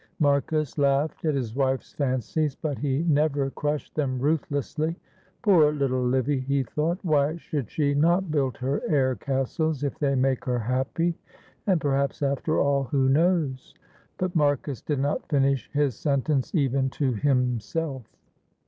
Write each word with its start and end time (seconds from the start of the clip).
Marcus 0.17 0.79
laughed 0.79 1.25
at 1.25 1.35
his 1.35 1.53
wife's 1.55 1.93
fancies; 1.93 2.55
but 2.55 2.79
he 2.79 3.03
never 3.03 3.51
crushed 3.51 3.93
them 3.93 4.17
ruthlessly. 4.17 4.95
"Poor 5.43 5.71
little 5.71 6.03
Livy," 6.03 6.39
he 6.39 6.63
thought, 6.63 6.97
"why 7.03 7.35
should 7.37 7.69
she 7.69 7.93
not 7.93 8.31
build 8.31 8.57
her 8.57 8.81
air 8.89 9.13
castles 9.15 9.83
if 9.83 9.99
they 9.99 10.15
make 10.15 10.43
her 10.45 10.57
happy, 10.57 11.13
and 11.67 11.79
perhaps, 11.79 12.23
after 12.23 12.59
all, 12.59 12.85
who 12.85 13.09
knows" 13.09 13.75
but 14.17 14.35
Marcus 14.35 14.81
did 14.81 14.97
not 14.97 15.29
finish 15.29 15.69
his 15.71 15.93
sentence 15.95 16.55
even 16.55 16.89
to 16.89 17.13
himself. 17.13 18.07